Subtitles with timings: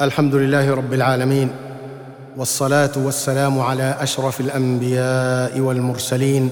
[0.00, 1.50] الحمد لله رب العالمين
[2.36, 6.50] والصلاة والسلام على أشرف الأنبياء والمرسلين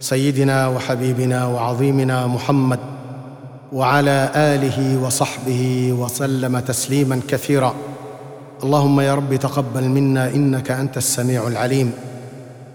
[0.00, 2.78] سيدنا وحبيبنا وعظيمنا محمد
[3.72, 7.74] وعلى آله وصحبه وسلم تسليما كثيرا.
[8.62, 11.92] اللهم يا رب تقبل منا إنك أنت السميع العليم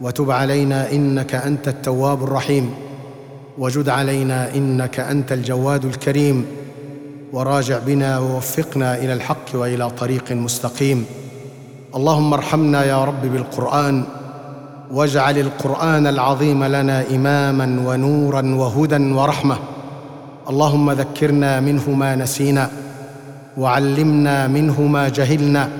[0.00, 2.74] وتب علينا إنك أنت التواب الرحيم
[3.58, 6.46] وجد علينا إنك أنت الجواد الكريم
[7.32, 11.06] وراجع بنا ووفقنا إلى الحق وإلى طريق مستقيم.
[11.96, 14.04] اللهم ارحمنا يا رب بالقرآن
[14.92, 19.56] واجعل القرآن العظيم لنا إماما ونورا وهدى ورحمة.
[20.50, 22.70] اللهم ذكرنا منه ما نسينا
[23.58, 25.70] وعلمنا منه ما جهلنا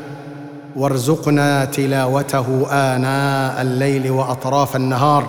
[0.76, 5.24] وارزقنا تلاوته آناء الليل وأطراف النهار.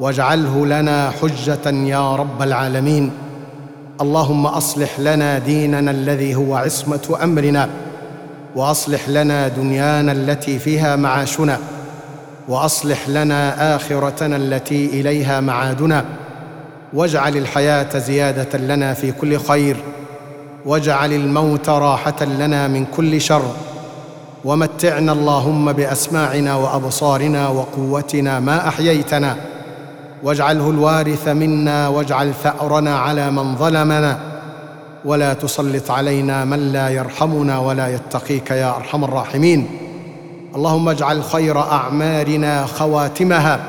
[0.00, 3.12] واجعله لنا حجة يا رب العالمين.
[4.00, 7.68] اللهم أصلح لنا ديننا الذي هو عصمة أمرنا
[8.56, 11.58] وأصلح لنا دنيانا التي فيها معاشنا
[12.48, 16.04] وأصلح لنا آخرتنا التي إليها معادنا.
[16.92, 19.76] واجعل الحياة زيادة لنا في كل خير
[20.66, 23.52] واجعل الموت راحة لنا من كل شر
[24.44, 29.36] ومتعنا اللهم بأسماعنا وأبصارنا وقوتنا ما أحييتنا.
[30.22, 34.18] واجعله الوارث منا واجعل ثأرنا على من ظلمنا.
[35.04, 39.66] ولا تسلط علينا من لا يرحمنا ولا يتقيك يا أرحم الراحمين.
[40.56, 43.60] اللهم اجعل خير اعمارنا خواتمها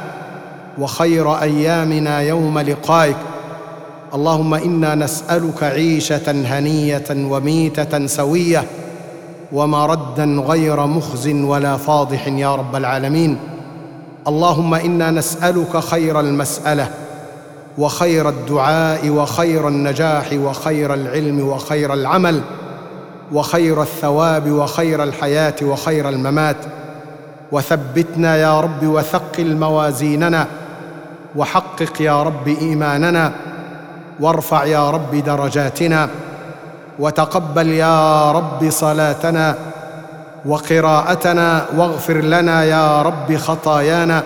[0.80, 3.18] وخير أيامنا يوم لقائك.
[4.14, 8.64] اللهم إنا نسألك عيشة هنية وميتة سوية
[9.52, 13.38] ومردا غير مخز ولا فاضح يا رب العالمين.
[14.28, 16.92] اللهم إنا نسألك خير المسألة
[17.78, 22.42] وخير الدعاء وخير النجاح وخير العلم وخير العمل
[23.32, 26.58] وخير الثواب وخير الحياة وخير الممات
[27.52, 30.48] وثبتنا يا رب وثقل موازيننا
[31.36, 33.32] وحقق يا رب إيماننا
[34.20, 36.10] وارفع يا رب درجاتنا
[37.00, 39.56] وتقبل يا رب صلاتنا
[40.46, 44.24] وقراءتنا واغفر لنا يا رب خطايانا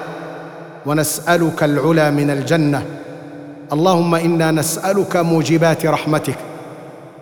[0.86, 2.86] ونسألك العلا من الجنة.
[3.74, 6.36] اللهم إنا نسألك موجبات رحمتك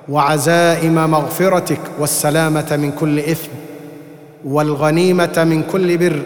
[0.09, 3.49] وعزائم مغفرتك والسلامة من كل إثم
[4.45, 6.21] والغنيمة من كل بر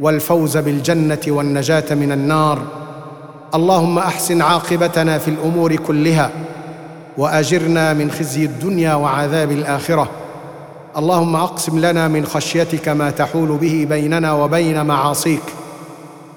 [0.00, 2.62] والفوز بالجنة والنجاة من النار.
[3.54, 6.30] اللهم أحسن عاقبتنا في الأمور كلها
[7.18, 10.10] وأجرنا من خزي الدنيا وعذاب الآخرة.
[10.96, 15.42] اللهم اقسم لنا من خشيتك ما تحول به بيننا وبين معاصيك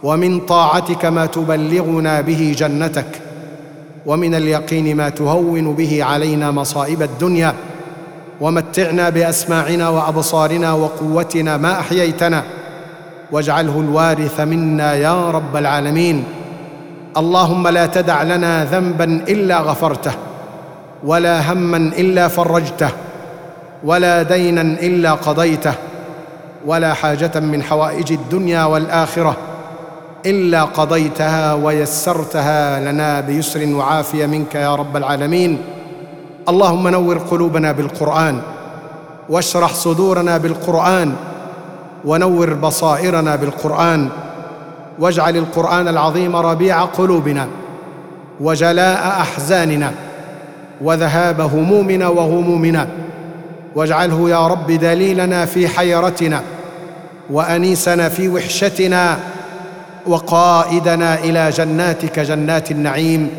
[0.03, 3.21] ومن طاعتك ما تبلغنا به جنتك
[4.05, 7.53] ومن اليقين ما تهون به علينا مصائب الدنيا
[8.41, 12.44] ومتعنا بأسماعنا وأبصارنا وقوتنا ما أحييتنا
[13.31, 16.23] واجعله الوارث منا يا رب العالمين.
[17.17, 20.11] اللهم لا تدع لنا ذنبا إلا غفرته
[21.03, 22.89] ولا هما إلا فرجته
[23.84, 25.74] ولا دينا إلا قضيته
[26.66, 29.38] ولا حاجة من حوائج الدنيا والآخرة
[30.25, 35.62] إلا قضيتها ويسرتها لنا بيسر وعافية منك يا رب العالمين.
[36.50, 38.41] اللهم نور قلوبنا بالقرآن
[39.30, 41.16] واشرح صدورنا بالقرآن
[42.06, 44.09] ونور بصائرنا بالقرآن
[45.00, 47.47] واجعل القرآن العظيم ربيع قلوبنا
[48.42, 49.92] وجلاء أحزاننا
[50.81, 52.88] وذهاب همومنا وغمومنا
[53.75, 56.41] واجعله يا رب دليلنا في حيرتنا
[57.30, 59.19] وأنيسنا في وحشتنا
[60.08, 63.30] وقائدنا إلى جناتك جنات النعيم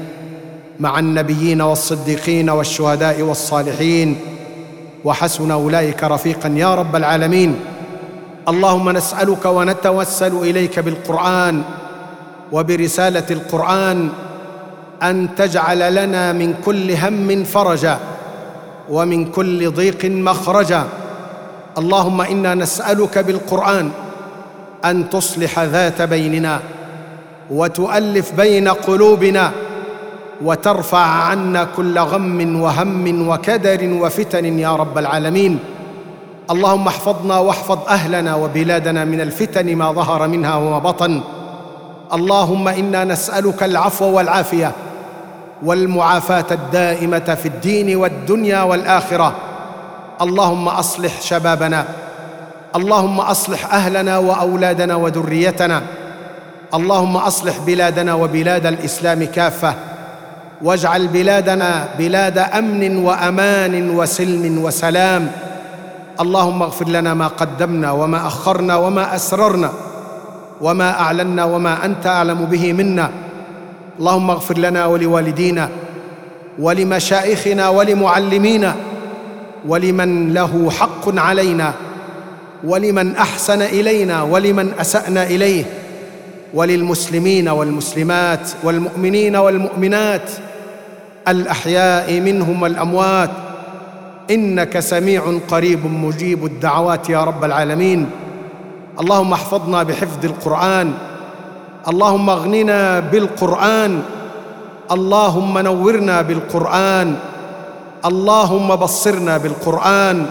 [0.80, 4.16] مع النبيين والصديقين والشهداء والصالحين.
[5.04, 7.56] وحسن أولئك رفيقا يا رب العالمين.
[8.48, 11.62] اللهم نسألك ونتوسل إليك بالقرآن
[12.52, 14.08] وبرسالة القرآن
[15.02, 17.98] أن تجعل لنا من كل هم فرجا.
[18.90, 20.84] ومن كل ضيق مخرجا
[21.78, 23.90] اللهم إنا نسألك بالقرآن
[24.84, 26.60] أن تصلح ذات بيننا
[27.50, 29.50] وتؤلف بين قلوبنا
[30.44, 35.58] وترفع عنا كل غم وهم وكدر وفتن يا رب العالمين.
[36.50, 41.20] اللهم احفظنا واحفظ أهلنا وبلادنا من الفتن ما ظهر منها وما بطن.
[42.12, 44.72] اللهم إنا نسألك العفو والعافية
[45.62, 49.34] والمعافاة الدائمة في الدين والدنيا والآخرة.
[50.22, 51.84] اللهم أصلح شبابنا.
[52.76, 55.82] اللهم أصلح أهلنا وأولادنا وذريتنا.
[56.74, 59.74] اللهم أصلح بلادنا وبلاد الإسلام كافة.
[60.62, 65.30] واجعل بلادنا بلاد أمن وأمان وسلم وسلام.
[66.20, 69.72] اللهم اغفر لنا ما قدمنا وما أخرنا وما أسررنا.
[70.60, 73.10] وما أعلنا وما أنت أعلم به منا.
[73.98, 75.68] اللهم اغفر لنا ولوالدينا
[76.58, 78.76] ولمشايخنا ولمعلمينا
[79.68, 81.72] ولمن له حق علينا
[82.64, 85.64] ولمن أحسن إلينا ولمن أسأنا إليه
[86.54, 90.30] وللمسلمين والمسلمات والمؤمنين والمؤمنات
[91.28, 93.30] الأحياء منهم والأموات
[94.30, 98.06] إنك سميع قريب مجيب الدعوات يا رب العالمين
[99.00, 100.92] اللهم احفظنا بحفظ القرآن
[101.88, 104.02] اللهم اغننا بالقرآن.
[104.90, 107.16] اللهم نورنا بالقرآن.
[108.04, 110.26] اللهم بصرنا بالقرآن.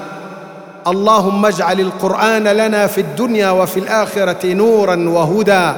[0.88, 5.72] اللهم اجعل القرآن لنا في الدنيا وفي الآخرة نورا وهدى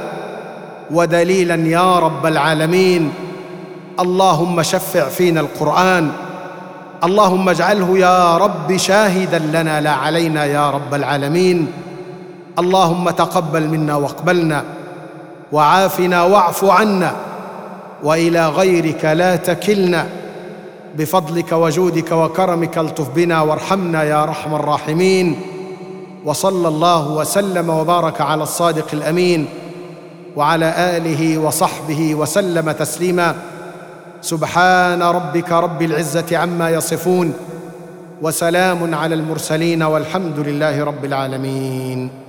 [0.90, 3.12] ودليلا يا رب العالمين.
[4.00, 6.10] اللهم شفع فينا القرآن.
[7.04, 11.72] اللهم اجعله يا رب شاهدا لنا لا علينا يا رب العالمين.
[12.58, 14.64] اللهم تقبل منا واقبلنا.
[15.52, 17.12] وعافنا واعف عنا
[18.02, 20.06] وإلى غيرك لا تكلنا.
[20.96, 25.40] بفضلك وجودك وكرمك الطف بنا وارحمنا يا ارحم الراحمين.
[26.24, 29.46] وصلى الله وسلم وبارك على الصادق الأمين.
[30.36, 33.34] وعلى آله وصحبه وسلم تسليما.
[34.20, 37.32] سبحان ربك رب العزة عما يصفون.
[38.22, 42.27] وسلام على المرسلين والحمد لله رب العالمين.